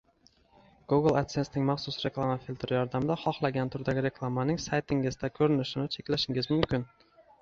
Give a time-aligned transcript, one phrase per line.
[0.93, 6.89] Google adsensening maxsus reklama filtri yordamida xohlagan turdagi reklamaning saytingizda ko’rinishini cheklashingiz mumkin